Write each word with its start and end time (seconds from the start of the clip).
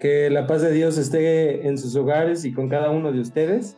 Que 0.00 0.30
la 0.30 0.46
paz 0.46 0.62
de 0.62 0.72
Dios 0.72 0.96
esté 0.96 1.68
en 1.68 1.76
sus 1.76 1.94
hogares 1.94 2.46
y 2.46 2.52
con 2.52 2.70
cada 2.70 2.90
uno 2.90 3.12
de 3.12 3.20
ustedes. 3.20 3.76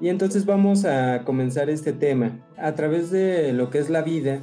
Y 0.00 0.08
entonces 0.08 0.46
vamos 0.46 0.84
a 0.84 1.24
comenzar 1.24 1.68
este 1.68 1.92
tema. 1.92 2.38
A 2.56 2.76
través 2.76 3.10
de 3.10 3.52
lo 3.52 3.68
que 3.68 3.78
es 3.78 3.90
la 3.90 4.02
vida, 4.02 4.40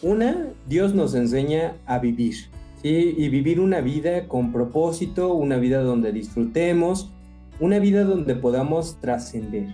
una, 0.00 0.46
Dios 0.66 0.94
nos 0.94 1.14
enseña 1.14 1.76
a 1.84 1.98
vivir. 1.98 2.34
Y 2.82 3.28
vivir 3.28 3.60
una 3.60 3.80
vida 3.80 4.26
con 4.26 4.52
propósito, 4.52 5.34
una 5.34 5.58
vida 5.58 5.82
donde 5.82 6.12
disfrutemos, 6.12 7.12
una 7.60 7.78
vida 7.78 8.02
donde 8.04 8.34
podamos 8.34 8.98
trascender. 9.00 9.66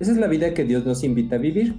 Esa 0.00 0.12
es 0.12 0.18
la 0.18 0.26
vida 0.26 0.54
que 0.54 0.64
Dios 0.64 0.86
nos 0.86 1.04
invita 1.04 1.36
a 1.36 1.38
vivir. 1.38 1.76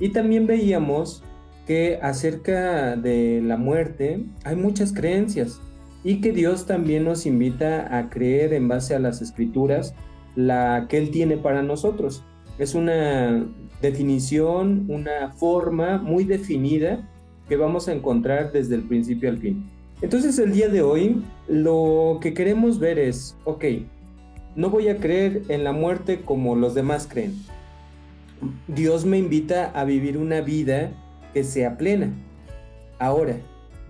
Y 0.00 0.08
también 0.08 0.46
veíamos 0.46 1.22
que 1.66 1.98
acerca 2.00 2.96
de 2.96 3.42
la 3.44 3.58
muerte 3.58 4.24
hay 4.44 4.56
muchas 4.56 4.92
creencias 4.92 5.60
y 6.06 6.20
que 6.20 6.30
Dios 6.30 6.66
también 6.66 7.02
nos 7.02 7.26
invita 7.26 7.98
a 7.98 8.08
creer 8.10 8.52
en 8.52 8.68
base 8.68 8.94
a 8.94 9.00
las 9.00 9.20
escrituras 9.20 9.92
la 10.36 10.86
que 10.88 10.98
Él 10.98 11.10
tiene 11.10 11.36
para 11.36 11.64
nosotros. 11.64 12.22
Es 12.60 12.76
una 12.76 13.44
definición, 13.82 14.86
una 14.88 15.32
forma 15.32 15.98
muy 15.98 16.22
definida 16.22 17.10
que 17.48 17.56
vamos 17.56 17.88
a 17.88 17.92
encontrar 17.92 18.52
desde 18.52 18.76
el 18.76 18.82
principio 18.82 19.28
al 19.28 19.38
fin. 19.38 19.68
Entonces 20.00 20.38
el 20.38 20.52
día 20.52 20.68
de 20.68 20.80
hoy 20.80 21.24
lo 21.48 22.20
que 22.20 22.34
queremos 22.34 22.78
ver 22.78 23.00
es, 23.00 23.36
ok, 23.44 23.64
no 24.54 24.70
voy 24.70 24.86
a 24.86 24.98
creer 24.98 25.42
en 25.48 25.64
la 25.64 25.72
muerte 25.72 26.20
como 26.20 26.54
los 26.54 26.76
demás 26.76 27.08
creen. 27.10 27.34
Dios 28.68 29.04
me 29.04 29.18
invita 29.18 29.72
a 29.74 29.82
vivir 29.82 30.18
una 30.18 30.40
vida 30.40 30.92
que 31.34 31.42
sea 31.42 31.76
plena. 31.76 32.12
Ahora, 33.00 33.38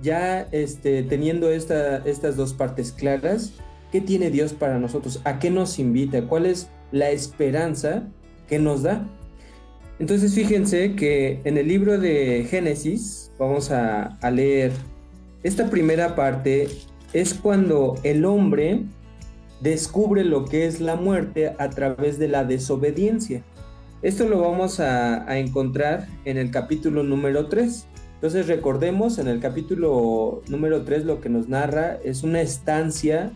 ya 0.03 0.43
este, 0.53 1.03
teniendo 1.03 1.51
estas 1.51 2.37
dos 2.37 2.53
partes 2.53 2.93
claras, 2.93 3.53
¿qué 3.93 4.01
tiene 4.01 4.31
Dios 4.31 4.53
para 4.53 4.79
nosotros? 4.79 5.21
¿A 5.25 5.39
qué 5.39 5.51
nos 5.51 5.79
invita? 5.79 6.23
¿Cuál 6.23 6.47
es 6.47 6.69
la 6.93 7.11
esperanza 7.11 8.05
que 8.49 8.59
nos 8.59 8.83
da? 8.83 9.07
Entonces 9.99 10.35
fíjense 10.35 10.95
que 10.95 11.41
en 11.45 11.57
el 11.57 11.69
libro 11.69 11.99
de 11.99 12.47
Génesis, 12.51 13.33
vamos 13.39 13.71
a, 13.71 14.19
a 14.21 14.31
leer, 14.31 14.73
esta 15.43 15.71
primera 15.71 16.15
parte 16.15 16.69
es 17.13 17.33
cuando 17.35 17.95
el 18.03 18.25
hombre 18.25 18.85
descubre 19.61 20.25
lo 20.25 20.45
que 20.45 20.67
es 20.67 20.81
la 20.81 20.97
muerte 20.97 21.55
a 21.59 21.71
través 21.71 22.19
de 22.19 22.29
la 22.29 22.45
desobediencia. 22.45 23.43
Esto 24.03 24.29
lo 24.29 24.41
vamos 24.41 24.81
a, 24.81 25.39
encontrar 25.39 26.07
en 26.25 26.37
el 26.37 26.51
capítulo 26.51 27.03
número 27.03 27.47
3. 27.47 27.87
Entonces 28.17 28.47
recordemos, 28.49 29.19
en 29.19 29.29
el 29.29 29.41
capítulo 29.41 30.43
número 30.49 30.83
3 30.83 31.05
lo 31.05 31.21
que 31.21 31.29
nos 31.29 31.49
narra 31.49 31.99
es 32.05 32.23
una 32.23 32.41
estancia 32.41 33.31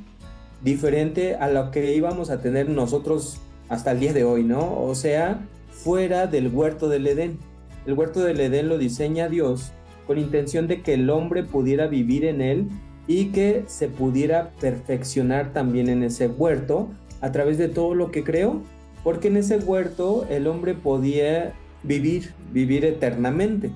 diferente 0.62 1.36
a 1.36 1.48
lo 1.48 1.70
que 1.70 1.94
íbamos 1.94 2.30
a 2.30 2.40
tener 2.40 2.68
nosotros 2.68 3.40
hasta 3.68 3.92
el 3.92 4.00
día 4.00 4.12
de 4.12 4.24
hoy, 4.24 4.42
¿no? 4.42 4.82
O 4.82 4.94
sea, 4.94 5.46
fuera 5.70 6.26
del 6.26 6.48
huerto 6.48 6.88
del 6.88 7.06
Edén. 7.06 7.38
El 7.86 7.94
huerto 7.94 8.20
del 8.20 8.40
Edén 8.40 8.68
lo 8.68 8.78
diseña 8.78 9.28
Dios 9.28 9.72
con 10.06 10.18
intención 10.18 10.66
de 10.66 10.82
que 10.82 10.94
el 10.94 11.08
hombre 11.08 11.44
pudiera 11.44 11.86
vivir 11.86 12.24
en 12.24 12.40
él 12.40 12.68
y 13.06 13.26
que 13.26 13.64
se 13.66 13.88
pudiera 13.88 14.50
perfeccionar 14.60 15.52
también 15.52 15.88
en 15.88 16.02
ese 16.02 16.26
huerto 16.26 16.88
a 17.20 17.32
través 17.32 17.58
de 17.58 17.68
todo 17.68 17.94
lo 17.94 18.10
que 18.10 18.24
creó 18.24 18.62
porque 19.02 19.28
en 19.28 19.36
ese 19.36 19.58
huerto 19.58 20.26
el 20.28 20.46
hombre 20.46 20.74
podía 20.74 21.54
vivir, 21.82 22.32
vivir 22.52 22.84
eternamente, 22.84 23.70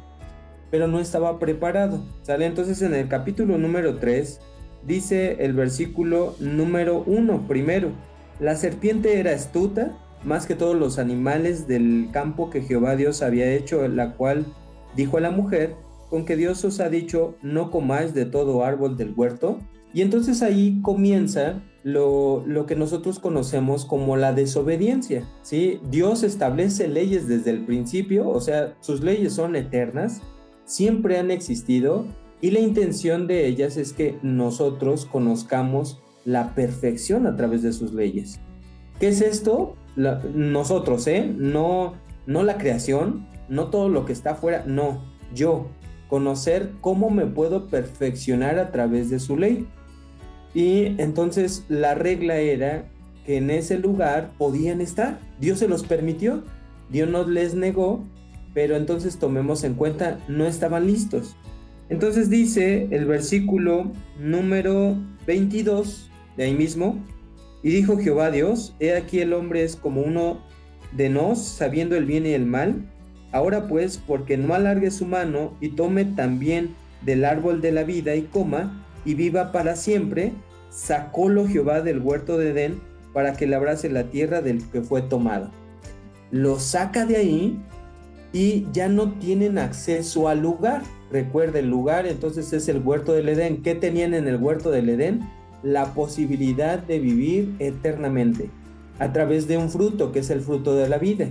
pero 0.74 0.88
no 0.88 0.98
estaba 0.98 1.38
preparado. 1.38 2.00
¿Sale? 2.22 2.46
Entonces 2.46 2.82
en 2.82 2.96
el 2.96 3.06
capítulo 3.06 3.58
número 3.58 3.98
3 3.98 4.40
dice 4.84 5.36
el 5.38 5.52
versículo 5.52 6.34
número 6.40 7.04
1 7.06 7.46
primero, 7.46 7.90
la 8.40 8.56
serpiente 8.56 9.20
era 9.20 9.30
astuta 9.30 9.96
más 10.24 10.46
que 10.46 10.56
todos 10.56 10.74
los 10.74 10.98
animales 10.98 11.68
del 11.68 12.08
campo 12.10 12.50
que 12.50 12.60
Jehová 12.60 12.96
Dios 12.96 13.22
había 13.22 13.52
hecho, 13.52 13.86
la 13.86 14.14
cual 14.14 14.46
dijo 14.96 15.16
a 15.16 15.20
la 15.20 15.30
mujer, 15.30 15.76
con 16.10 16.24
que 16.24 16.34
Dios 16.34 16.64
os 16.64 16.80
ha 16.80 16.88
dicho, 16.88 17.36
no 17.40 17.70
comáis 17.70 18.12
de 18.12 18.24
todo 18.24 18.64
árbol 18.64 18.96
del 18.96 19.14
huerto. 19.16 19.60
Y 19.92 20.02
entonces 20.02 20.42
ahí 20.42 20.80
comienza 20.82 21.62
lo, 21.84 22.42
que 22.66 22.74
nosotros 22.74 23.20
conocemos 23.20 23.84
como 23.84 24.16
la 24.16 24.32
desobediencia. 24.32 25.24
¿sí? 25.42 25.78
Dios 25.88 26.24
establece 26.24 26.88
leyes 26.88 27.28
desde 27.28 27.52
el 27.52 27.64
principio, 27.64 28.28
o 28.28 28.40
sea, 28.40 28.74
sus 28.80 29.04
leyes 29.04 29.34
son 29.34 29.54
eternas, 29.54 30.20
siempre 30.64 31.18
han 31.18 31.30
existido 31.30 32.06
y 32.40 32.50
la 32.50 32.60
intención 32.60 33.26
de 33.26 33.46
ellas 33.46 33.76
es 33.76 33.92
que 33.92 34.18
nosotros 34.22 35.06
conozcamos 35.06 36.00
la 36.24 36.54
perfección 36.54 37.26
a 37.26 37.36
través 37.36 37.62
de 37.62 37.72
sus 37.72 37.92
leyes. 37.92 38.40
¿Qué 39.00 39.08
es 39.08 39.20
esto? 39.20 39.76
nosotros, 39.96 41.06
¿eh? 41.06 41.32
No, 41.36 41.94
no 42.26 42.42
la 42.42 42.58
creación, 42.58 43.28
no 43.48 43.68
todo 43.68 43.88
lo 43.88 44.04
que 44.04 44.12
está 44.12 44.32
afuera, 44.32 44.64
no, 44.66 45.04
yo. 45.34 45.68
Conocer 46.08 46.72
cómo 46.80 47.10
me 47.10 47.26
puedo 47.26 47.68
perfeccionar 47.68 48.58
a 48.58 48.72
través 48.72 49.10
de 49.10 49.20
su 49.20 49.36
ley. 49.36 49.66
Y 50.52 51.00
entonces 51.00 51.64
la 51.68 51.94
regla 51.94 52.36
era 52.38 52.90
que 53.24 53.38
en 53.38 53.50
ese 53.50 53.78
lugar 53.78 54.32
podían 54.36 54.80
estar. 54.80 55.18
Dios 55.40 55.58
se 55.58 55.68
los 55.68 55.82
permitió, 55.82 56.44
Dios 56.90 57.08
no 57.08 57.24
les 57.24 57.54
negó, 57.54 58.04
pero 58.54 58.76
entonces 58.76 59.18
tomemos 59.18 59.64
en 59.64 59.74
cuenta, 59.74 60.18
no 60.28 60.46
estaban 60.46 60.86
listos. 60.86 61.36
Entonces 61.90 62.30
dice 62.30 62.88
el 62.90 63.04
versículo 63.04 63.92
número 64.18 64.96
22 65.26 66.10
de 66.36 66.44
ahí 66.44 66.54
mismo, 66.54 66.98
y 67.62 67.70
dijo 67.70 67.98
Jehová 67.98 68.30
Dios, 68.30 68.74
he 68.78 68.94
aquí 68.94 69.20
el 69.20 69.32
hombre 69.32 69.64
es 69.64 69.74
como 69.74 70.02
uno 70.02 70.40
de 70.92 71.08
nos, 71.08 71.42
sabiendo 71.42 71.96
el 71.96 72.04
bien 72.04 72.26
y 72.26 72.30
el 72.30 72.46
mal. 72.46 72.90
Ahora 73.32 73.66
pues, 73.66 73.98
porque 73.98 74.36
no 74.36 74.54
alargue 74.54 74.90
su 74.90 75.06
mano 75.06 75.56
y 75.60 75.70
tome 75.70 76.04
también 76.04 76.74
del 77.02 77.24
árbol 77.24 77.60
de 77.60 77.72
la 77.72 77.84
vida 77.84 78.14
y 78.14 78.22
coma, 78.22 78.84
y 79.04 79.14
viva 79.14 79.50
para 79.50 79.76
siempre, 79.76 80.32
sacólo 80.70 81.46
Jehová 81.46 81.80
del 81.80 82.00
huerto 82.00 82.38
de 82.38 82.50
Edén 82.50 82.80
para 83.12 83.34
que 83.34 83.46
labrase 83.46 83.88
la 83.90 84.04
tierra 84.04 84.40
del 84.40 84.62
que 84.70 84.82
fue 84.82 85.02
tomado. 85.02 85.50
Lo 86.30 86.58
saca 86.58 87.06
de 87.06 87.16
ahí 87.16 87.58
y 88.34 88.66
ya 88.72 88.88
no 88.88 89.12
tienen 89.12 89.58
acceso 89.58 90.28
al 90.28 90.40
lugar. 90.40 90.82
Recuerda, 91.10 91.60
el 91.60 91.70
lugar 91.70 92.06
entonces 92.06 92.52
es 92.52 92.68
el 92.68 92.80
huerto 92.80 93.12
del 93.12 93.28
Edén. 93.28 93.62
¿Qué 93.62 93.76
tenían 93.76 94.12
en 94.12 94.26
el 94.26 94.36
huerto 94.36 94.72
del 94.72 94.88
Edén? 94.88 95.20
La 95.62 95.94
posibilidad 95.94 96.80
de 96.80 96.98
vivir 96.98 97.54
eternamente 97.60 98.50
a 98.98 99.12
través 99.12 99.46
de 99.46 99.56
un 99.56 99.70
fruto 99.70 100.10
que 100.10 100.18
es 100.18 100.30
el 100.30 100.40
fruto 100.40 100.74
de 100.74 100.88
la 100.88 100.98
vida. 100.98 101.28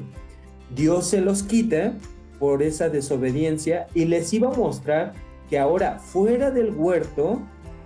Dios 0.73 1.07
se 1.07 1.19
los 1.19 1.43
quita 1.43 1.93
por 2.39 2.63
esa 2.63 2.87
desobediencia 2.87 3.87
y 3.93 4.05
les 4.05 4.33
iba 4.33 4.49
a 4.49 4.57
mostrar 4.57 5.13
que 5.49 5.59
ahora 5.59 5.99
fuera 5.99 6.51
del 6.51 6.71
huerto 6.71 7.41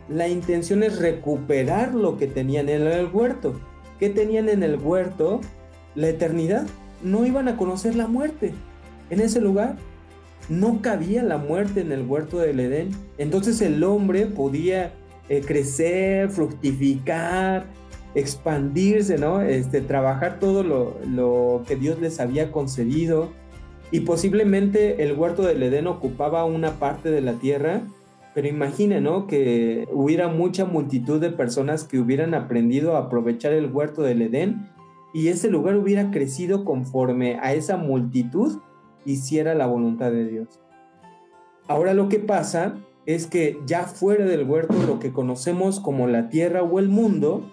la 0.09 0.27
intención 0.27 0.83
es 0.83 1.00
recuperar 1.00 1.95
lo 1.95 2.17
que 2.17 2.27
tenían 2.27 2.69
en 2.69 2.83
el 2.83 3.07
huerto. 3.07 3.59
¿Qué 4.00 4.11
tenían 4.11 4.47
en 4.47 4.61
el 4.61 4.77
huerto? 4.77 5.41
La 5.95 6.09
eternidad. 6.09 6.67
No 7.01 7.25
iban 7.25 7.47
a 7.47 7.57
conocer 7.57 7.95
la 7.95 8.07
muerte. 8.07 8.53
En 9.09 9.19
ese 9.19 9.41
lugar 9.41 9.78
no 10.50 10.81
cabía 10.81 11.23
la 11.23 11.38
muerte 11.38 11.81
en 11.81 11.91
el 11.91 12.03
huerto 12.03 12.40
del 12.40 12.59
Edén. 12.59 12.90
Entonces 13.18 13.62
el 13.62 13.84
hombre 13.84 14.25
podía 14.25 14.94
eh, 15.29 15.41
crecer, 15.45 16.29
fructificar, 16.29 17.66
expandirse, 18.16 19.18
¿no? 19.18 19.41
Este, 19.41 19.81
trabajar 19.81 20.40
todo 20.40 20.63
lo, 20.63 21.63
que 21.68 21.75
Dios 21.75 22.00
les 22.00 22.19
había 22.19 22.51
concedido. 22.51 23.31
Y 23.91 24.01
posiblemente 24.01 25.03
el 25.03 25.13
huerto 25.13 25.44
del 25.44 25.63
Edén 25.63 25.88
ocupaba 25.88 26.45
una 26.45 26.72
parte 26.79 27.09
de 27.09 27.22
la 27.22 27.34
tierra 27.34 27.84
pero 28.38 28.50
imagina, 28.50 29.01
¿no? 29.01 29.25
Que 29.25 29.88
hubiera 29.91 30.28
mucha 30.28 30.63
multitud 30.63 31.19
de 31.19 31.31
personas 31.31 31.85
que 31.85 31.97
hubieran 31.97 32.35
aprendido 32.35 32.95
a 32.95 33.06
aprovechar 33.06 33.51
el 33.51 33.65
huerto 33.65 34.04
del 34.04 34.21
Edén 34.21 34.69
y 35.12 35.30
ese 35.30 35.50
lugar 35.50 35.75
hubiera 35.75 36.12
crecido 36.12 36.63
conforme 36.63 37.39
a 37.42 37.56
esa 37.56 37.77
multitud 37.77 38.59
hiciera 39.07 39.56
la 39.56 39.65
voluntad 39.65 40.12
de 40.12 40.27
Dios. 40.27 40.59
Ahora 41.68 41.94
lo 41.94 42.09
que 42.09 42.19
pasa 42.19 42.77
es 43.06 43.25
que 43.25 43.59
ya 43.65 43.83
fuera 43.83 44.25
del 44.25 44.44
huerto, 44.44 44.75
lo 44.86 45.00
que 45.00 45.13
conocemos 45.13 45.80
como 45.80 46.07
la 46.07 46.30
tierra 46.30 46.62
o 46.62 46.77
el 46.77 46.89
mundo, 46.89 47.50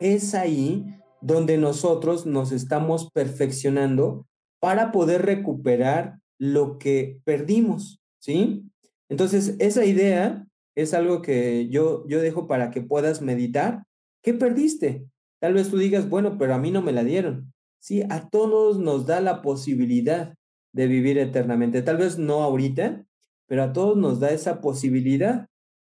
es 0.00 0.34
ahí 0.34 0.84
donde 1.20 1.58
nosotros 1.58 2.26
nos 2.26 2.50
estamos 2.50 3.10
perfeccionando 3.12 4.26
para 4.60 4.90
poder 4.90 5.22
recuperar 5.26 6.18
lo 6.38 6.78
que 6.78 7.20
perdimos, 7.24 8.00
¿sí? 8.18 8.64
Entonces, 9.08 9.56
esa 9.58 9.84
idea 9.84 10.46
es 10.74 10.94
algo 10.94 11.22
que 11.22 11.68
yo, 11.68 12.06
yo 12.08 12.20
dejo 12.20 12.46
para 12.46 12.70
que 12.70 12.80
puedas 12.82 13.22
meditar. 13.22 13.84
¿Qué 14.22 14.34
perdiste? 14.34 15.06
Tal 15.40 15.54
vez 15.54 15.70
tú 15.70 15.78
digas, 15.78 16.08
bueno, 16.08 16.38
pero 16.38 16.54
a 16.54 16.58
mí 16.58 16.70
no 16.70 16.82
me 16.82 16.92
la 16.92 17.04
dieron. 17.04 17.52
Sí, 17.80 18.02
a 18.08 18.28
todos 18.30 18.78
nos 18.78 19.04
da 19.06 19.20
la 19.20 19.42
posibilidad 19.42 20.34
de 20.74 20.88
vivir 20.88 21.16
eternamente. 21.16 21.80
Tal 21.80 21.96
vez 21.96 22.18
no 22.18 22.42
ahorita, 22.42 23.06
pero 23.46 23.62
a 23.62 23.72
todos 23.72 23.96
nos 23.96 24.20
da 24.20 24.30
esa 24.30 24.60
posibilidad. 24.60 25.48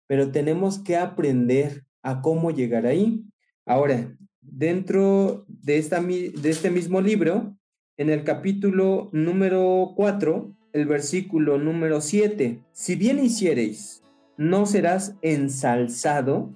Pero 0.08 0.32
tenemos 0.32 0.80
que 0.80 0.96
aprender 0.96 1.86
a 2.02 2.22
cómo 2.22 2.50
llegar 2.50 2.88
ahí. 2.88 3.24
Ahora, 3.66 4.18
dentro 4.42 5.46
de, 5.48 5.78
esta, 5.78 6.02
de 6.02 6.50
este 6.50 6.72
mismo 6.72 7.02
libro, 7.02 7.56
en 7.98 8.10
el 8.10 8.24
capítulo 8.24 9.10
número 9.12 9.94
4, 9.96 10.56
el 10.72 10.86
versículo 10.86 11.58
número 11.58 12.00
7, 12.00 12.64
si 12.72 12.96
bien 12.96 13.20
hiciereis, 13.20 14.02
no 14.38 14.66
serás 14.66 15.16
ensalzado, 15.22 16.56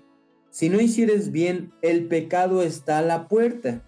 si 0.49 0.69
no 0.69 0.79
hicieres 0.79 1.31
bien, 1.31 1.73
el 1.81 2.07
pecado 2.07 2.63
está 2.63 2.99
a 2.99 3.01
la 3.01 3.27
puerta. 3.27 3.83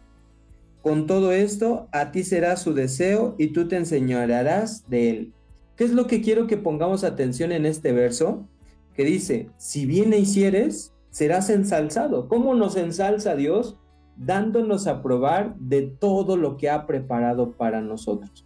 Con 0.85 1.07
todo 1.07 1.31
esto, 1.31 1.87
a 1.91 2.11
ti 2.11 2.23
será 2.23 2.55
su 2.57 2.75
deseo 2.75 3.33
y 3.39 3.47
tú 3.47 3.67
te 3.67 3.75
enseñarás 3.75 4.87
de 4.87 5.09
él. 5.09 5.33
¿Qué 5.75 5.83
es 5.83 5.89
lo 5.89 6.05
que 6.05 6.21
quiero 6.21 6.45
que 6.45 6.57
pongamos 6.57 7.03
atención 7.03 7.51
en 7.51 7.65
este 7.65 7.91
verso? 7.91 8.47
Que 8.93 9.03
dice, 9.03 9.49
si 9.57 9.87
bien 9.87 10.13
hicieres, 10.13 10.93
serás 11.09 11.49
ensalzado. 11.49 12.27
¿Cómo 12.27 12.53
nos 12.53 12.77
ensalza 12.77 13.35
Dios? 13.35 13.79
Dándonos 14.15 14.85
a 14.85 15.01
probar 15.01 15.55
de 15.57 15.81
todo 15.81 16.37
lo 16.37 16.55
que 16.55 16.69
ha 16.69 16.85
preparado 16.85 17.53
para 17.53 17.81
nosotros. 17.81 18.45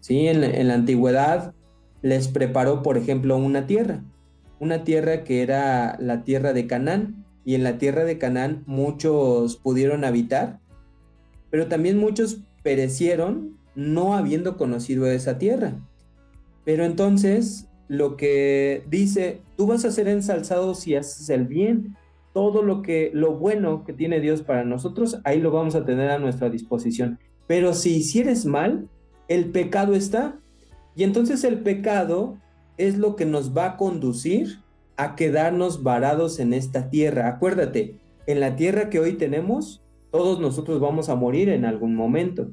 ¿Sí? 0.00 0.26
En, 0.26 0.42
en 0.42 0.66
la 0.66 0.74
antigüedad 0.74 1.54
les 2.02 2.26
preparó, 2.26 2.82
por 2.82 2.98
ejemplo, 2.98 3.36
una 3.36 3.68
tierra, 3.68 4.02
una 4.58 4.82
tierra 4.82 5.22
que 5.22 5.40
era 5.40 5.96
la 6.00 6.24
tierra 6.24 6.52
de 6.52 6.66
Canaán, 6.66 7.24
y 7.44 7.54
en 7.54 7.62
la 7.62 7.78
tierra 7.78 8.02
de 8.02 8.18
Canaán 8.18 8.64
muchos 8.66 9.54
pudieron 9.54 10.04
habitar, 10.04 10.58
pero 11.50 11.66
también 11.66 11.98
muchos 11.98 12.42
perecieron 12.62 13.58
no 13.74 14.14
habiendo 14.14 14.56
conocido 14.56 15.06
esa 15.06 15.38
tierra. 15.38 15.74
Pero 16.64 16.84
entonces 16.84 17.68
lo 17.88 18.16
que 18.16 18.84
dice, 18.88 19.42
tú 19.56 19.66
vas 19.66 19.84
a 19.84 19.90
ser 19.90 20.08
ensalzado 20.08 20.74
si 20.74 20.94
haces 20.94 21.28
el 21.30 21.46
bien. 21.46 21.96
Todo 22.32 22.62
lo 22.62 22.82
que 22.82 23.10
lo 23.12 23.34
bueno 23.34 23.84
que 23.84 23.92
tiene 23.92 24.20
Dios 24.20 24.42
para 24.42 24.64
nosotros, 24.64 25.18
ahí 25.24 25.40
lo 25.40 25.50
vamos 25.50 25.74
a 25.74 25.84
tener 25.84 26.10
a 26.10 26.20
nuestra 26.20 26.48
disposición. 26.48 27.18
Pero 27.48 27.74
si 27.74 27.96
hicieres 27.96 28.46
mal, 28.46 28.88
el 29.26 29.46
pecado 29.46 29.94
está. 29.94 30.38
Y 30.94 31.02
entonces 31.02 31.42
el 31.42 31.58
pecado 31.60 32.38
es 32.78 32.96
lo 32.96 33.16
que 33.16 33.26
nos 33.26 33.56
va 33.56 33.66
a 33.66 33.76
conducir 33.76 34.60
a 34.96 35.16
quedarnos 35.16 35.82
varados 35.82 36.38
en 36.38 36.52
esta 36.52 36.90
tierra. 36.90 37.26
Acuérdate, 37.26 37.96
en 38.26 38.38
la 38.38 38.54
tierra 38.54 38.90
que 38.90 39.00
hoy 39.00 39.14
tenemos, 39.14 39.82
todos 40.10 40.40
nosotros 40.40 40.80
vamos 40.80 41.08
a 41.08 41.14
morir 41.14 41.48
en 41.48 41.64
algún 41.64 41.94
momento. 41.94 42.50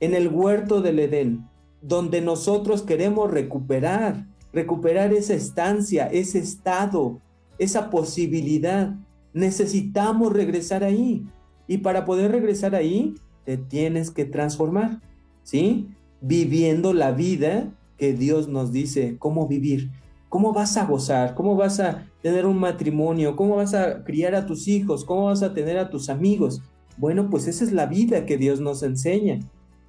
En 0.00 0.14
el 0.14 0.28
huerto 0.28 0.82
del 0.82 0.98
Edén, 0.98 1.46
donde 1.80 2.20
nosotros 2.20 2.82
queremos 2.82 3.30
recuperar, 3.30 4.26
recuperar 4.52 5.12
esa 5.12 5.34
estancia, 5.34 6.06
ese 6.06 6.38
estado, 6.38 7.20
esa 7.58 7.90
posibilidad. 7.90 8.94
Necesitamos 9.32 10.32
regresar 10.32 10.84
ahí. 10.84 11.24
Y 11.66 11.78
para 11.78 12.04
poder 12.04 12.30
regresar 12.30 12.74
ahí, 12.74 13.14
te 13.44 13.56
tienes 13.56 14.10
que 14.10 14.24
transformar, 14.24 15.00
¿sí? 15.42 15.88
Viviendo 16.20 16.92
la 16.92 17.12
vida 17.12 17.72
que 17.96 18.12
Dios 18.12 18.48
nos 18.48 18.72
dice 18.72 19.16
cómo 19.18 19.48
vivir. 19.48 19.90
¿Cómo 20.28 20.52
vas 20.52 20.76
a 20.76 20.86
gozar? 20.86 21.34
¿Cómo 21.34 21.56
vas 21.56 21.78
a 21.78 22.06
tener 22.22 22.46
un 22.46 22.58
matrimonio? 22.58 23.36
¿Cómo 23.36 23.56
vas 23.56 23.74
a 23.74 24.02
criar 24.02 24.34
a 24.34 24.46
tus 24.46 24.66
hijos? 24.66 25.04
¿Cómo 25.04 25.26
vas 25.26 25.42
a 25.42 25.52
tener 25.52 25.76
a 25.78 25.90
tus 25.90 26.08
amigos? 26.08 26.62
Bueno, 26.96 27.30
pues 27.30 27.46
esa 27.46 27.64
es 27.64 27.72
la 27.72 27.86
vida 27.86 28.26
que 28.26 28.36
Dios 28.36 28.60
nos 28.60 28.82
enseña 28.82 29.40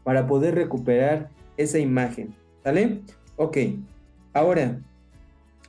para 0.03 0.27
poder 0.27 0.55
recuperar 0.55 1.29
esa 1.57 1.79
imagen. 1.79 2.33
¿Sale? 2.63 3.01
Ok. 3.35 3.57
Ahora, 4.33 4.79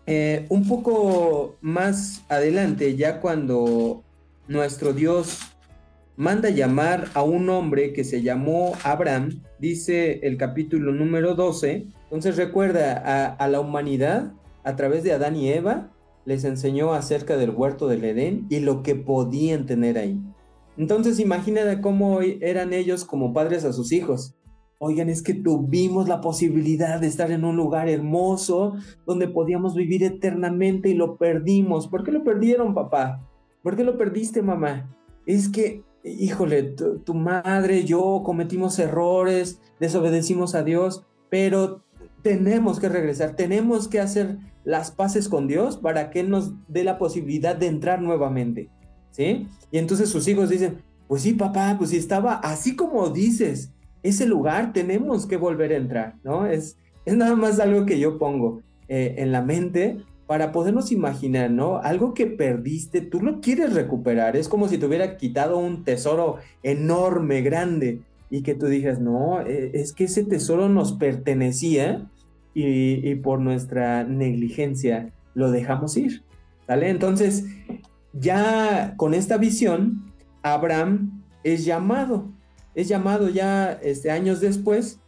eh, 0.07 0.47
un 0.49 0.69
poco 0.69 1.57
más 1.61 2.25
adelante, 2.29 2.97
ya 2.97 3.21
cuando 3.21 4.03
nuestro 4.49 4.93
Dios 4.93 5.41
manda 6.17 6.51
llamar 6.51 7.09
a 7.15 7.23
un 7.23 7.49
hombre 7.51 7.93
que 7.93 8.05
se 8.05 8.23
llamó 8.23 8.75
Abraham, 8.85 9.43
dice 9.59 10.21
el 10.23 10.37
capítulo 10.37 10.93
número 10.93 11.35
12, 11.35 11.87
entonces 12.05 12.37
recuerda 12.37 13.03
a, 13.05 13.27
a 13.27 13.49
la 13.49 13.61
humanidad 13.61 14.33
a 14.63 14.77
través 14.77 15.03
de 15.03 15.13
Adán 15.13 15.37
y 15.37 15.51
Eva, 15.51 15.91
les 16.25 16.45
enseñó 16.45 16.95
acerca 16.95 17.37
del 17.37 17.51
huerto 17.51 17.89
del 17.89 18.05
Edén 18.05 18.47
y 18.49 18.61
lo 18.61 18.83
que 18.83 18.95
podían 18.95 19.67
tener 19.67 19.99
ahí. 19.99 20.21
Entonces 20.77 21.21
imagínate 21.21 21.81
cómo 21.81 22.21
eran 22.21 22.73
ellos 22.73 23.05
como 23.05 23.33
padres 23.33 23.65
a 23.65 23.73
sus 23.73 23.93
hijos. 23.93 24.35
Oigan, 24.79 25.09
es 25.09 25.23
que 25.23 25.35
tuvimos 25.35 26.09
la 26.09 26.21
posibilidad 26.21 27.01
de 27.01 27.07
estar 27.07 27.31
en 27.31 27.45
un 27.45 27.57
lugar 27.57 27.89
hermoso 27.89 28.75
donde 29.07 29.29
podíamos 29.29 29.75
vivir 29.75 30.03
eternamente 30.03 30.89
y 30.89 30.95
lo 30.95 31.17
perdimos. 31.17 31.89
¿Por 31.89 32.03
qué 32.05 32.11
lo 32.11 32.25
perdieron, 32.25 32.75
papá? 32.75 33.27
¿Por 33.63 33.77
qué 33.77 33.85
lo 33.85 33.97
perdiste, 33.97 34.43
mamá? 34.43 34.95
Es 35.27 35.49
que, 35.49 35.85
híjole, 36.03 36.65
tu, 36.65 36.99
tu 36.99 37.15
madre, 37.15 37.85
yo 37.85 38.23
cometimos 38.25 38.79
errores, 38.79 39.61
desobedecimos 39.81 40.55
a 40.55 40.65
Dios, 40.65 41.07
pero 41.31 41.83
tenemos 42.23 42.81
que 42.81 42.89
regresar, 42.89 43.37
tenemos 43.37 43.87
que 43.87 44.01
hacer 44.01 44.39
las 44.65 44.91
paces 44.91 45.29
con 45.29 45.47
Dios 45.47 45.77
para 45.77 46.11
que 46.11 46.25
nos 46.25 46.53
dé 46.69 46.85
la 46.85 46.99
posibilidad 46.99 47.55
de 47.55 47.69
entrar 47.69 48.03
nuevamente. 48.03 48.71
¿Sí? 49.15 49.47
Y 49.71 49.79
entonces 49.79 50.09
sus 50.09 50.27
hijos 50.27 50.49
dicen, 50.49 50.79
pues 51.07 51.23
sí, 51.23 51.35
papá, 51.35 51.77
pues 51.79 51.91
si 51.91 51.97
estaba 51.97 52.35
así 52.35 52.75
como 52.75 53.11
dices, 53.11 53.71
ese 54.03 54.27
lugar 54.27 54.73
tenemos 54.73 55.27
que 55.27 55.37
volver 55.37 55.73
a 55.73 55.77
entrar, 55.77 56.15
¿no? 56.25 56.47
Es, 56.47 56.77
es 57.05 57.17
nada 57.17 57.37
más 57.37 57.61
algo 57.61 57.87
que 57.87 58.01
yo 58.01 58.19
pongo 58.19 58.61
eh, 58.89 59.15
en 59.19 59.31
la 59.31 59.41
mente 59.41 59.99
para 60.27 60.51
podernos 60.51 60.91
imaginar, 60.91 61.53
¿no? 61.53 61.77
Algo 61.79 62.13
que 62.13 62.27
perdiste, 62.27 63.03
tú 63.03 63.21
lo 63.21 63.41
quieres 63.41 63.75
recuperar, 63.75 64.37
es 64.37 64.49
como 64.49 64.67
si 64.67 64.79
te 64.79 64.87
hubiera 64.87 65.17
quitado 65.17 65.59
un 65.59 65.85
tesoro 65.85 66.39
enorme, 66.65 67.43
grande, 67.43 68.01
y 68.31 68.43
que 68.43 68.57
tú 68.57 68.67
digas, 68.67 69.01
no, 69.01 69.41
eh, 69.43 69.71
es 69.75 69.93
que 69.93 70.05
ese 70.05 70.25
tesoro 70.25 70.69
nos 70.69 70.93
pertenecía 70.95 72.11
y, 72.53 73.09
y 73.09 73.15
por 73.15 73.39
nuestra 73.39 74.03
negligencia 74.03 75.13
lo 75.35 75.53
dejamos 75.53 75.97
ir, 75.97 76.23
¿vale? 76.67 76.89
Entonces, 76.89 77.45
ya 78.15 78.95
con 78.97 79.15
esta 79.15 79.37
visión, 79.37 80.13
Abraham 80.43 81.23
es 81.43 81.65
llamado 81.65 82.33
es 82.75 82.89
llamado 82.89 83.29
ya 83.29 83.73
este, 83.83 84.11
años 84.11 84.41
después 84.41 84.99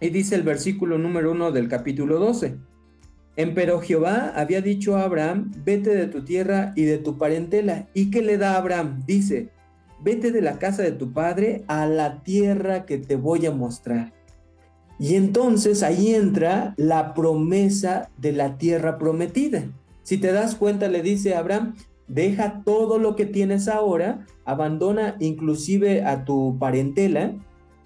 y 0.00 0.10
dice 0.10 0.34
el 0.34 0.42
versículo 0.42 0.98
número 0.98 1.32
uno 1.32 1.50
del 1.50 1.68
capítulo 1.68 2.18
12. 2.18 2.56
Empero 3.36 3.80
Jehová 3.80 4.32
había 4.36 4.60
dicho 4.60 4.96
a 4.96 5.02
Abraham, 5.02 5.50
vete 5.64 5.94
de 5.94 6.06
tu 6.06 6.24
tierra 6.24 6.72
y 6.76 6.84
de 6.84 6.98
tu 6.98 7.18
parentela. 7.18 7.88
¿Y 7.94 8.10
qué 8.10 8.22
le 8.22 8.38
da 8.38 8.52
a 8.52 8.58
Abraham? 8.58 9.02
Dice, 9.06 9.48
vete 10.00 10.30
de 10.30 10.40
la 10.40 10.58
casa 10.58 10.82
de 10.82 10.92
tu 10.92 11.12
padre 11.12 11.64
a 11.66 11.86
la 11.86 12.22
tierra 12.22 12.86
que 12.86 12.98
te 12.98 13.16
voy 13.16 13.46
a 13.46 13.50
mostrar. 13.50 14.12
Y 15.00 15.16
entonces 15.16 15.82
ahí 15.82 16.14
entra 16.14 16.74
la 16.76 17.14
promesa 17.14 18.10
de 18.18 18.32
la 18.32 18.56
tierra 18.56 18.98
prometida. 18.98 19.64
Si 20.04 20.18
te 20.18 20.30
das 20.30 20.54
cuenta, 20.54 20.86
le 20.86 21.02
dice 21.02 21.34
Abraham, 21.34 21.74
deja 22.08 22.62
todo 22.64 22.98
lo 22.98 23.16
que 23.16 23.26
tienes 23.26 23.68
ahora, 23.68 24.26
abandona 24.44 25.16
inclusive 25.20 26.04
a 26.04 26.24
tu 26.24 26.58
parentela, 26.58 27.34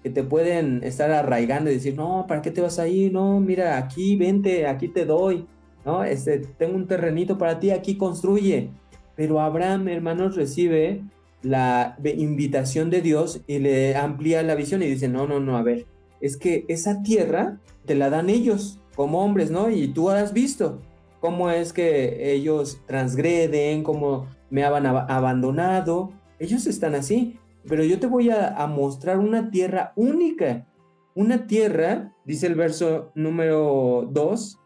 que 0.03 0.09
te 0.09 0.23
pueden 0.23 0.83
estar 0.83 1.11
arraigando 1.11 1.69
y 1.69 1.75
decir, 1.75 1.95
no, 1.95 2.25
¿para 2.27 2.41
qué 2.41 2.51
te 2.51 2.61
vas 2.61 2.79
a 2.79 2.87
ir? 2.87 3.11
No, 3.11 3.39
mira, 3.39 3.77
aquí, 3.77 4.15
vente, 4.15 4.65
aquí 4.65 4.87
te 4.87 5.05
doy, 5.05 5.45
¿no? 5.85 6.03
Este, 6.03 6.39
tengo 6.39 6.75
un 6.75 6.87
terrenito 6.87 7.37
para 7.37 7.59
ti, 7.59 7.71
aquí 7.71 7.97
construye. 7.97 8.69
Pero 9.15 9.41
Abraham, 9.41 9.89
hermanos, 9.89 10.35
recibe 10.35 11.03
la 11.41 11.97
invitación 12.03 12.89
de 12.89 13.01
Dios 13.01 13.41
y 13.47 13.59
le 13.59 13.95
amplía 13.95 14.43
la 14.43 14.55
visión 14.55 14.81
y 14.81 14.87
dice, 14.87 15.09
no, 15.09 15.27
no, 15.27 15.39
no, 15.39 15.57
a 15.57 15.63
ver, 15.63 15.85
es 16.21 16.37
que 16.37 16.65
esa 16.67 17.01
tierra 17.01 17.59
te 17.85 17.95
la 17.95 18.09
dan 18.09 18.29
ellos 18.29 18.79
como 18.95 19.23
hombres, 19.23 19.51
¿no? 19.51 19.69
Y 19.69 19.89
tú 19.89 20.09
has 20.09 20.33
visto, 20.33 20.81
cómo 21.19 21.49
es 21.49 21.73
que 21.73 22.33
ellos 22.33 22.81
transgreden, 22.85 23.83
cómo 23.83 24.27
me 24.49 24.63
han 24.63 24.85
abandonado. 24.85 26.11
Ellos 26.39 26.65
están 26.67 26.95
así, 26.95 27.37
pero 27.67 27.83
yo 27.83 27.99
te 27.99 28.07
voy 28.07 28.29
a, 28.29 28.65
mostrar 28.67 29.19
una 29.19 29.51
tierra 29.51 29.93
única, 29.95 30.67
una 31.15 31.47
tierra, 31.47 32.15
dice 32.25 32.47
el 32.47 32.55
verso 32.55 33.11
número 33.15 34.07
2, 34.11 34.59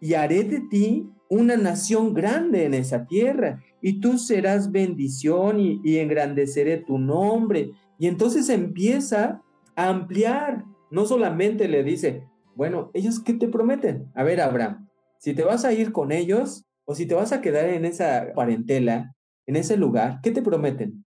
y 0.00 0.14
haré 0.14 0.44
de 0.44 0.60
ti 0.60 1.10
una 1.28 1.56
nación 1.56 2.14
grande 2.14 2.64
en 2.64 2.74
esa 2.74 3.06
tierra, 3.06 3.62
y 3.82 4.00
tú 4.00 4.18
serás 4.18 4.70
bendición 4.70 5.60
y, 5.60 5.80
y 5.84 5.98
engrandeceré 5.98 6.78
tu 6.78 6.98
nombre. 6.98 7.72
Y 7.98 8.06
entonces 8.06 8.48
empieza 8.48 9.42
a 9.74 9.88
ampliar, 9.88 10.64
no 10.90 11.04
solamente 11.04 11.68
le 11.68 11.82
dice, 11.82 12.22
bueno, 12.54 12.90
ellos 12.94 13.20
qué 13.20 13.34
te 13.34 13.48
prometen? 13.48 14.10
A 14.14 14.22
ver, 14.24 14.40
Abraham, 14.40 14.88
si 15.18 15.34
te 15.34 15.44
vas 15.44 15.64
a 15.64 15.72
ir 15.72 15.92
con 15.92 16.12
ellos 16.12 16.64
o 16.84 16.94
si 16.94 17.06
te 17.06 17.14
vas 17.14 17.32
a 17.32 17.40
quedar 17.40 17.68
en 17.68 17.84
esa 17.84 18.32
parentela, 18.34 19.14
en 19.46 19.56
ese 19.56 19.76
lugar, 19.76 20.20
¿qué 20.22 20.30
te 20.30 20.42
prometen? 20.42 21.04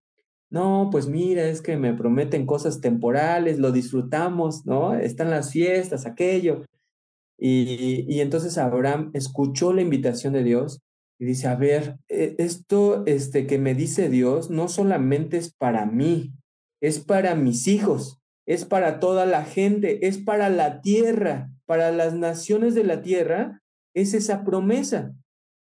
No, 0.50 0.88
pues 0.92 1.06
mira, 1.06 1.44
es 1.48 1.62
que 1.62 1.76
me 1.76 1.94
prometen 1.94 2.44
cosas 2.44 2.80
temporales, 2.80 3.58
lo 3.58 3.72
disfrutamos, 3.72 4.66
¿no? 4.66 4.94
Están 4.94 5.30
las 5.30 5.50
fiestas, 5.50 6.04
aquello. 6.04 6.62
Y, 7.38 8.04
y 8.06 8.20
entonces 8.20 8.58
Abraham 8.58 9.10
escuchó 9.14 9.72
la 9.72 9.80
invitación 9.80 10.34
de 10.34 10.44
Dios 10.44 10.80
y 11.18 11.24
dice, 11.24 11.48
a 11.48 11.54
ver, 11.54 11.98
e, 12.08 12.34
esto 12.38 13.04
este, 13.06 13.46
que 13.46 13.58
me 13.58 13.74
dice 13.74 14.08
Dios 14.08 14.50
no 14.50 14.68
solamente 14.68 15.36
es 15.36 15.54
para 15.54 15.86
mí, 15.86 16.32
es 16.80 16.98
para 16.98 17.36
mis 17.36 17.68
hijos, 17.68 18.18
es 18.44 18.64
para 18.64 18.98
toda 18.98 19.24
la 19.24 19.44
gente, 19.44 20.06
es 20.08 20.18
para 20.18 20.50
la 20.50 20.80
tierra, 20.80 21.50
para 21.64 21.92
las 21.92 22.14
naciones 22.14 22.74
de 22.74 22.84
la 22.84 23.02
tierra, 23.02 23.61
es 23.94 24.14
esa 24.14 24.44
promesa. 24.44 25.14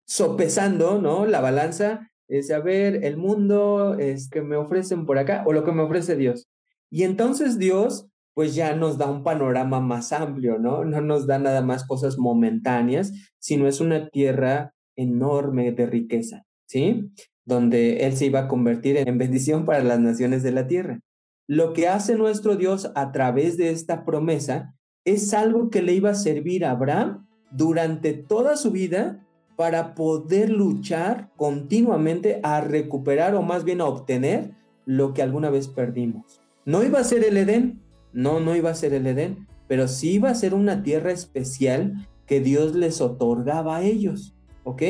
Sopesando, 0.05 1.01
¿no? 1.01 1.25
La 1.25 1.41
balanza 1.41 2.11
es, 2.27 2.51
a 2.51 2.59
ver, 2.59 3.03
el 3.03 3.17
mundo 3.17 3.95
es 3.97 4.29
que 4.29 4.41
me 4.41 4.55
ofrecen 4.55 5.05
por 5.05 5.17
acá 5.17 5.43
o 5.45 5.53
lo 5.53 5.63
que 5.63 5.71
me 5.71 5.83
ofrece 5.83 6.15
Dios. 6.15 6.49
Y 6.89 7.03
entonces 7.03 7.57
Dios, 7.57 8.07
pues 8.33 8.55
ya 8.55 8.75
nos 8.75 8.97
da 8.97 9.09
un 9.09 9.23
panorama 9.23 9.79
más 9.79 10.11
amplio, 10.11 10.57
¿no? 10.59 10.83
No 10.85 11.01
nos 11.01 11.27
da 11.27 11.39
nada 11.39 11.61
más 11.61 11.85
cosas 11.85 12.17
momentáneas, 12.17 13.13
sino 13.39 13.67
es 13.67 13.79
una 13.79 14.09
tierra 14.09 14.73
enorme 14.95 15.71
de 15.71 15.85
riqueza, 15.85 16.43
¿sí? 16.67 17.11
Donde 17.45 18.05
Él 18.05 18.15
se 18.17 18.25
iba 18.25 18.41
a 18.41 18.47
convertir 18.47 18.97
en 18.97 19.17
bendición 19.17 19.65
para 19.65 19.83
las 19.83 19.99
naciones 19.99 20.43
de 20.43 20.51
la 20.51 20.67
tierra. 20.67 20.99
Lo 21.47 21.73
que 21.73 21.87
hace 21.87 22.15
nuestro 22.15 22.55
Dios 22.55 22.91
a 22.95 23.11
través 23.11 23.57
de 23.57 23.71
esta 23.71 24.05
promesa 24.05 24.73
es 25.05 25.33
algo 25.33 25.69
que 25.69 25.81
le 25.81 25.93
iba 25.93 26.11
a 26.11 26.15
servir 26.15 26.63
a 26.65 26.71
Abraham 26.71 27.27
durante 27.51 28.13
toda 28.13 28.57
su 28.57 28.71
vida 28.71 29.25
para 29.55 29.93
poder 29.93 30.49
luchar 30.49 31.29
continuamente 31.35 32.39
a 32.43 32.61
recuperar 32.61 33.35
o 33.35 33.41
más 33.41 33.63
bien 33.63 33.81
a 33.81 33.85
obtener 33.85 34.55
lo 34.85 35.13
que 35.13 35.21
alguna 35.21 35.49
vez 35.49 35.67
perdimos. 35.67 36.41
No 36.65 36.83
iba 36.83 36.99
a 36.99 37.03
ser 37.03 37.23
el 37.23 37.37
Edén, 37.37 37.81
no, 38.13 38.39
no 38.39 38.55
iba 38.55 38.71
a 38.71 38.75
ser 38.75 38.93
el 38.93 39.05
Edén, 39.05 39.47
pero 39.67 39.87
sí 39.87 40.13
iba 40.13 40.29
a 40.29 40.35
ser 40.35 40.53
una 40.53 40.83
tierra 40.83 41.11
especial 41.11 42.07
que 42.25 42.39
Dios 42.39 42.75
les 42.75 43.01
otorgaba 43.01 43.77
a 43.77 43.83
ellos. 43.83 44.33
¿Ok? 44.63 44.81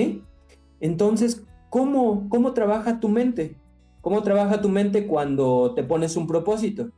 Entonces, 0.79 1.43
¿cómo, 1.69 2.27
cómo 2.29 2.53
trabaja 2.53 2.99
tu 2.99 3.09
mente? 3.09 3.55
¿Cómo 4.01 4.23
trabaja 4.23 4.61
tu 4.61 4.69
mente 4.69 5.05
cuando 5.05 5.73
te 5.75 5.83
pones 5.83 6.15
un 6.17 6.27
propósito? 6.27 6.89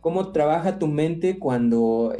¿Cómo 0.00 0.32
trabaja 0.32 0.78
tu 0.78 0.86
mente 0.86 1.38
cuando 1.38 2.12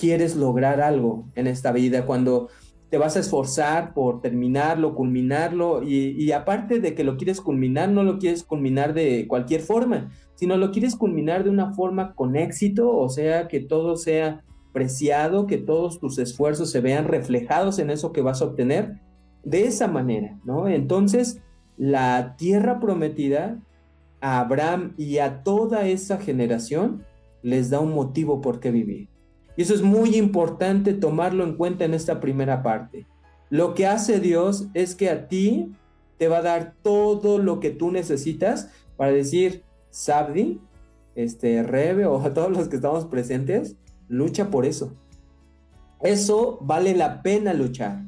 quieres 0.00 0.36
lograr 0.36 0.80
algo 0.80 1.26
en 1.34 1.46
esta 1.46 1.72
vida? 1.72 2.06
Cuando 2.06 2.48
te 2.90 2.98
vas 2.98 3.16
a 3.16 3.20
esforzar 3.20 3.94
por 3.94 4.20
terminarlo, 4.20 4.94
culminarlo, 4.96 5.82
y, 5.82 6.32
aparte 6.32 6.80
de 6.80 6.94
que 6.94 7.04
lo 7.04 7.16
quieres 7.16 7.40
culminar, 7.40 7.88
no 7.88 8.02
lo 8.02 8.18
quieres 8.18 8.42
culminar 8.42 8.94
de 8.94 9.26
cualquier 9.28 9.60
forma, 9.60 10.10
sino 10.34 10.56
lo 10.56 10.72
quieres 10.72 10.96
culminar 10.96 11.44
de 11.44 11.50
una 11.50 11.72
forma 11.72 12.14
con 12.14 12.34
éxito, 12.34 12.90
o 12.90 13.08
sea, 13.08 13.46
que 13.46 13.60
todo 13.60 13.96
sea 13.96 14.42
preciado, 14.72 15.46
que 15.46 15.58
todos 15.58 16.00
tus 16.00 16.18
esfuerzos 16.18 16.70
se 16.70 16.80
vean 16.80 17.06
reflejados 17.06 17.78
en 17.78 17.90
eso 17.90 18.12
que 18.12 18.22
vas 18.22 18.42
a 18.42 18.46
obtener 18.46 19.00
de 19.44 19.64
esa 19.64 19.86
manera, 19.86 20.38
¿no? 20.44 20.68
Entonces, 20.68 21.40
la 21.76 22.34
tierra 22.36 22.80
prometida 22.80 23.60
a 24.20 24.40
Abraham 24.40 24.94
y 24.96 25.18
a 25.18 25.42
toda 25.42 25.86
esa 25.86 26.18
generación 26.18 27.04
les 27.42 27.70
da 27.70 27.80
un 27.80 27.94
motivo 27.94 28.40
por 28.40 28.60
qué 28.60 28.70
vivir. 28.70 29.08
Y 29.56 29.62
eso 29.62 29.74
es 29.74 29.82
muy 29.82 30.16
importante 30.16 30.94
tomarlo 30.94 31.44
en 31.44 31.54
cuenta 31.54 31.84
en 31.84 31.94
esta 31.94 32.20
primera 32.20 32.62
parte. 32.62 33.06
Lo 33.50 33.74
que 33.74 33.86
hace 33.86 34.20
Dios 34.20 34.68
es 34.74 34.94
que 34.94 35.10
a 35.10 35.28
ti 35.28 35.72
te 36.18 36.28
va 36.28 36.38
a 36.38 36.42
dar 36.42 36.74
todo 36.82 37.38
lo 37.38 37.60
que 37.60 37.70
tú 37.70 37.90
necesitas 37.90 38.70
para 38.96 39.12
decir, 39.12 39.64
Sabdi, 39.90 40.60
este, 41.14 41.62
Rebe 41.62 42.06
o 42.06 42.20
a 42.20 42.32
todos 42.32 42.50
los 42.50 42.68
que 42.68 42.76
estamos 42.76 43.06
presentes, 43.06 43.76
lucha 44.08 44.50
por 44.50 44.66
eso. 44.66 44.92
Eso 46.00 46.58
vale 46.60 46.94
la 46.94 47.22
pena 47.22 47.52
luchar. 47.52 48.02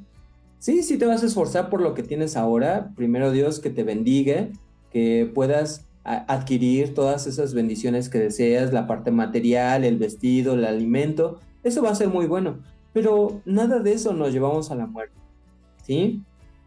Sí, 0.59 0.83
sí 0.83 0.97
te 0.97 1.07
vas 1.07 1.23
a 1.23 1.27
esforzar 1.27 1.71
por 1.71 1.81
lo 1.81 1.95
que 1.95 2.03
tienes 2.03 2.37
ahora. 2.37 2.93
Primero 2.95 3.33
Dios 3.33 3.59
que 3.59 3.71
te 3.71 3.83
bendiga, 3.83 4.49
que 4.91 5.31
puedas 5.35 5.89
adquirir 6.05 6.95
todas 6.95 7.27
esas 7.27 7.55
bendiciones 7.55 8.09
que 8.09 8.19
deseas, 8.19 8.73
la 8.73 8.87
parte 8.87 9.11
material, 9.11 9.85
el 9.85 9.99
vestido, 9.99 10.55
el 10.55 10.65
alimento. 10.65 11.39
Eso 11.63 11.83
va 11.83 11.91
a 11.91 11.95
ser 11.95 12.09
muy 12.09 12.27
bueno. 12.27 12.59
Pero 12.93 13.41
nada 13.45 13.79
de 13.79 13.93
eso 13.93 14.13
nos 14.13 14.33
llevamos 14.33 14.71
a 14.71 14.75
la 14.75 14.87
muerte. 14.87 15.15
¿Sí? 15.85 16.23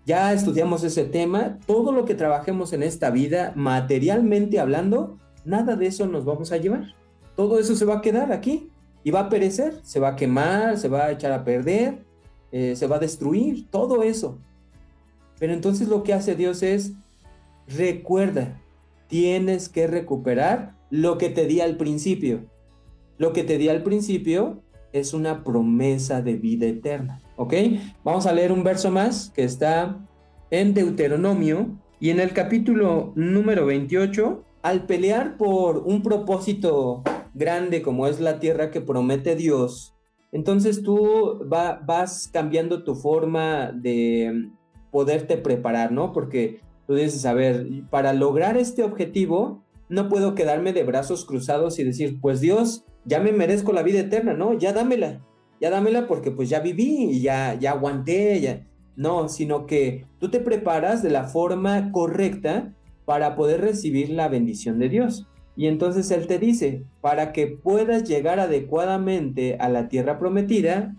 Ya 0.05 0.33
estudiamos 0.33 0.83
ese 0.83 1.05
tema. 1.05 1.57
Todo 1.65 1.91
lo 1.91 2.05
que 2.05 2.15
trabajemos 2.15 2.73
en 2.73 2.83
esta 2.83 3.09
vida, 3.09 3.53
materialmente 3.55 4.59
hablando, 4.59 5.17
nada 5.43 5.75
de 5.75 5.87
eso 5.87 6.07
nos 6.07 6.25
vamos 6.25 6.51
a 6.51 6.57
llevar. 6.57 6.95
Todo 7.35 7.59
eso 7.59 7.75
se 7.75 7.85
va 7.85 7.97
a 7.97 8.01
quedar 8.01 8.31
aquí 8.31 8.69
y 9.03 9.11
va 9.11 9.21
a 9.21 9.29
perecer, 9.29 9.79
se 9.83 9.99
va 9.99 10.09
a 10.09 10.15
quemar, 10.15 10.77
se 10.77 10.87
va 10.87 11.05
a 11.05 11.11
echar 11.11 11.31
a 11.31 11.43
perder 11.43 12.05
eh, 12.57 12.73
se 12.77 12.87
va 12.87 12.95
a 12.95 12.99
destruir, 12.99 13.69
todo 13.69 14.01
eso. 14.01 14.39
Pero 15.39 15.51
entonces 15.51 15.89
lo 15.89 16.03
que 16.03 16.13
hace 16.13 16.35
Dios 16.35 16.63
es, 16.63 16.93
recuerda, 17.67 18.61
tienes 19.07 19.69
que 19.69 19.87
recuperar 19.87 20.75
lo 20.89 21.17
que 21.17 21.29
te 21.29 21.45
di 21.45 21.61
al 21.61 21.77
principio. 21.77 22.45
Lo 23.17 23.33
que 23.33 23.43
te 23.43 23.57
di 23.57 23.69
al 23.69 23.83
principio 23.83 24.61
es 24.93 25.13
una 25.13 25.43
promesa 25.43 26.21
de 26.21 26.35
vida 26.35 26.65
eterna. 26.65 27.21
¿Ok? 27.35 27.53
Vamos 28.03 28.25
a 28.25 28.33
leer 28.33 28.51
un 28.51 28.63
verso 28.63 28.91
más 28.91 29.29
que 29.29 29.43
está 29.43 29.97
en 30.51 30.73
Deuteronomio 30.73 31.77
y 31.99 32.09
en 32.09 32.19
el 32.19 32.33
capítulo 32.33 33.13
número 33.15 33.65
28, 33.65 34.43
al 34.61 34.85
pelear 34.85 35.37
por 35.37 35.79
un 35.79 36.01
propósito 36.01 37.03
grande 37.33 37.81
como 37.81 38.07
es 38.07 38.19
la 38.19 38.39
tierra 38.39 38.71
que 38.71 38.81
promete 38.81 39.35
Dios, 39.35 39.95
entonces 40.35 40.83
tú 40.83 41.45
vas 41.47 42.29
cambiando 42.31 42.83
tu 42.83 42.95
forma 42.95 43.71
de 43.71 44.49
poderte 44.91 45.37
preparar, 45.37 45.93
¿no? 45.93 46.11
Porque 46.11 46.59
tú 46.87 46.95
dices, 46.95 47.25
a 47.25 47.33
ver, 47.33 47.67
para 47.89 48.13
lograr 48.13 48.57
este 48.57 48.83
objetivo, 48.83 49.63
no 49.89 50.09
puedo 50.09 50.35
quedarme 50.35 50.73
de 50.73 50.83
brazos 50.83 51.25
cruzados 51.25 51.79
y 51.79 51.83
decir, 51.83 52.19
pues 52.21 52.41
Dios, 52.41 52.85
ya 53.05 53.19
me 53.19 53.31
merezco 53.31 53.71
la 53.73 53.83
vida 53.83 53.99
eterna, 53.99 54.33
¿no? 54.33 54.53
Ya 54.53 54.73
dámela, 54.73 55.21
ya 55.61 55.69
dámela 55.69 56.07
porque 56.07 56.31
pues 56.31 56.49
ya 56.49 56.59
viví 56.59 57.09
y 57.11 57.21
ya, 57.21 57.57
ya 57.59 57.71
aguanté, 57.71 58.39
ya... 58.41 58.67
No, 58.97 59.27
sino 59.27 59.65
que 59.65 60.05
tú 60.19 60.29
te 60.29 60.39
preparas 60.39 61.03
de 61.03 61.09
la 61.09 61.25
forma 61.25 61.91
correcta 61.91 62.73
para 63.03 63.35
poder 63.35 63.59
recibir 63.59 64.09
la 64.09 64.29
bendición 64.29 64.79
de 64.79 64.87
Dios. 64.87 65.27
Y 65.57 65.67
entonces 65.67 66.11
Él 66.11 66.27
te 66.27 66.39
dice, 66.39 66.83
para 67.01 67.33
que 67.33 67.47
puedas 67.47 68.05
llegar 68.05 68.39
adecuadamente 68.39 69.57
a 69.59 69.67
la 69.67 69.89
tierra 69.89 70.17
prometida, 70.17 70.95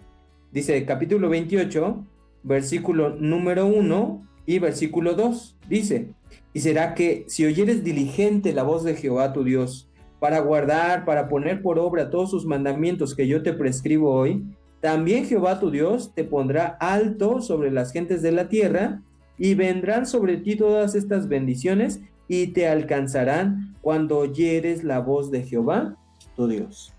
dice 0.52 0.84
capítulo 0.84 1.30
28, 1.30 2.04
versículo 2.42 3.16
número 3.16 3.66
1 3.66 4.26
y 4.46 4.58
versículo 4.58 5.14
2, 5.14 5.58
dice, 5.68 6.12
y 6.52 6.60
será 6.60 6.94
que 6.94 7.24
si 7.28 7.44
oyeres 7.44 7.84
diligente 7.84 8.52
la 8.52 8.62
voz 8.62 8.84
de 8.84 8.96
Jehová 8.96 9.32
tu 9.32 9.44
Dios, 9.44 9.90
para 10.20 10.38
guardar, 10.40 11.04
para 11.04 11.28
poner 11.28 11.60
por 11.60 11.78
obra 11.78 12.08
todos 12.08 12.30
sus 12.30 12.46
mandamientos 12.46 13.14
que 13.14 13.26
yo 13.26 13.42
te 13.42 13.52
prescribo 13.52 14.12
hoy, 14.12 14.44
también 14.80 15.26
Jehová 15.26 15.60
tu 15.60 15.70
Dios 15.70 16.12
te 16.14 16.24
pondrá 16.24 16.76
alto 16.80 17.40
sobre 17.42 17.70
las 17.70 17.92
gentes 17.92 18.22
de 18.22 18.32
la 18.32 18.48
tierra, 18.48 19.02
y 19.38 19.54
vendrán 19.54 20.06
sobre 20.06 20.38
ti 20.38 20.56
todas 20.56 20.94
estas 20.94 21.28
bendiciones 21.28 22.00
y 22.28 22.48
te 22.48 22.68
alcanzarán 22.68 23.76
cuando 23.80 24.18
oyeres 24.18 24.82
la 24.82 25.00
voz 25.00 25.30
de 25.30 25.42
Jehová, 25.42 25.96
tu 26.34 26.48
Dios. 26.48 26.92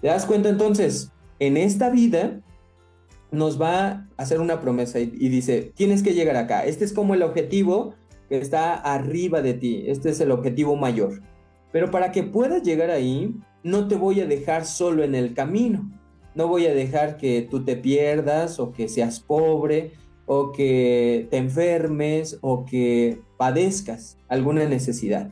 ¿Te 0.00 0.08
das 0.08 0.26
cuenta 0.26 0.48
entonces? 0.48 1.12
En 1.38 1.56
esta 1.56 1.90
vida 1.90 2.40
nos 3.34 3.60
va 3.60 3.86
a 3.88 4.06
hacer 4.16 4.40
una 4.40 4.60
promesa 4.60 5.00
y, 5.00 5.06
dice, 5.06 5.72
tienes 5.74 6.02
que 6.02 6.14
llegar 6.14 6.36
acá. 6.36 6.64
Este 6.64 6.84
es 6.84 6.92
como 6.92 7.14
el 7.14 7.22
objetivo 7.22 7.94
que 8.28 8.38
está 8.38 8.74
arriba 8.74 9.42
de 9.42 9.54
ti. 9.54 9.84
Este 9.86 10.10
es 10.10 10.20
el 10.20 10.30
objetivo 10.30 10.76
mayor. 10.76 11.20
Pero 11.72 11.90
para 11.90 12.12
que 12.12 12.22
puedas 12.22 12.62
llegar 12.62 12.90
ahí, 12.90 13.34
no 13.62 13.88
te 13.88 13.96
voy 13.96 14.20
a 14.20 14.26
dejar 14.26 14.64
solo 14.64 15.02
en 15.02 15.14
el 15.14 15.34
camino. 15.34 15.90
No 16.34 16.48
voy 16.48 16.66
a 16.66 16.74
dejar 16.74 17.16
que 17.16 17.46
tú 17.48 17.64
te 17.64 17.76
pierdas 17.76 18.58
o 18.58 18.72
que 18.72 18.88
seas 18.88 19.20
pobre 19.20 19.92
o 20.26 20.52
que 20.52 21.28
te 21.30 21.36
enfermes 21.36 22.38
o 22.40 22.64
que 22.64 23.20
padezcas 23.36 24.16
alguna 24.28 24.64
necesidad. 24.66 25.30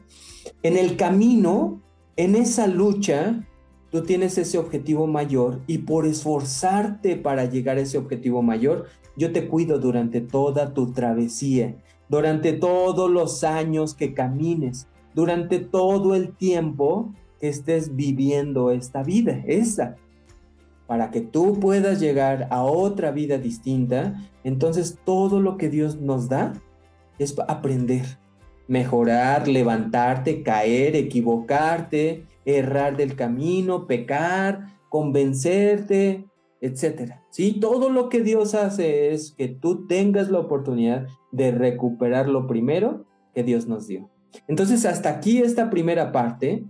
En 0.62 0.76
el 0.76 0.96
camino, 0.96 1.80
en 2.16 2.36
esa 2.36 2.66
lucha, 2.66 3.46
tú 3.92 4.02
tienes 4.02 4.38
ese 4.38 4.58
objetivo 4.58 5.06
mayor 5.06 5.60
y 5.66 5.78
por 5.78 6.06
esforzarte 6.06 7.16
para 7.16 7.44
llegar 7.44 7.76
a 7.76 7.82
ese 7.82 7.98
objetivo 7.98 8.42
mayor, 8.42 8.86
yo 9.16 9.32
te 9.32 9.46
cuido 9.46 9.78
durante 9.78 10.22
toda 10.22 10.72
tu 10.72 10.92
travesía, 10.92 11.76
durante 12.08 12.54
todos 12.54 13.10
los 13.10 13.44
años 13.44 13.94
que 13.94 14.14
camines, 14.14 14.88
durante 15.14 15.58
todo 15.58 16.14
el 16.14 16.34
tiempo 16.34 17.12
que 17.38 17.50
estés 17.50 17.94
viviendo 17.94 18.70
esta 18.70 19.02
vida, 19.02 19.42
esa. 19.46 19.96
Para 20.86 21.10
que 21.10 21.20
tú 21.20 21.60
puedas 21.60 22.00
llegar 22.00 22.48
a 22.50 22.64
otra 22.64 23.10
vida 23.10 23.36
distinta, 23.36 24.14
entonces 24.42 24.98
todo 25.04 25.38
lo 25.38 25.58
que 25.58 25.68
Dios 25.68 26.00
nos 26.00 26.30
da 26.30 26.54
es 27.18 27.34
aprender, 27.46 28.18
mejorar, 28.68 29.48
levantarte, 29.48 30.42
caer, 30.42 30.96
equivocarte, 30.96 32.24
errar 32.44 32.96
del 32.96 33.14
camino, 33.16 33.86
pecar, 33.86 34.78
convencerte, 34.88 36.26
etcétera. 36.60 37.24
¿Sí? 37.30 37.58
Todo 37.60 37.90
lo 37.90 38.08
que 38.08 38.22
Dios 38.22 38.54
hace 38.54 39.12
es 39.12 39.32
que 39.32 39.48
tú 39.48 39.86
tengas 39.86 40.30
la 40.30 40.38
oportunidad 40.38 41.06
de 41.32 41.50
recuperar 41.50 42.28
lo 42.28 42.46
primero 42.46 43.06
que 43.34 43.42
Dios 43.42 43.66
nos 43.66 43.86
dio. 43.86 44.10
Entonces, 44.48 44.86
hasta 44.86 45.10
aquí 45.10 45.38
esta 45.38 45.70
primera 45.70 46.12
parte, 46.12 46.64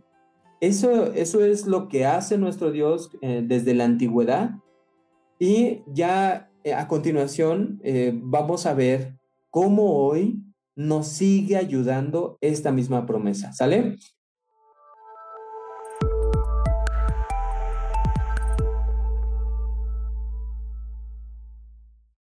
eso, 0.60 1.12
eso 1.12 1.44
es 1.44 1.66
lo 1.66 1.88
que 1.88 2.06
hace 2.06 2.38
nuestro 2.38 2.70
Dios 2.70 3.10
eh, 3.20 3.42
desde 3.44 3.74
la 3.74 3.84
antigüedad. 3.84 4.52
Y 5.38 5.82
ya 5.88 6.50
eh, 6.64 6.72
a 6.72 6.86
continuación 6.86 7.80
eh, 7.82 8.12
vamos 8.14 8.66
a 8.66 8.74
ver 8.74 9.16
cómo 9.50 9.96
hoy 9.96 10.40
nos 10.74 11.08
sigue 11.08 11.56
ayudando 11.56 12.38
esta 12.40 12.72
misma 12.72 13.04
promesa, 13.06 13.52
¿sale? 13.52 13.96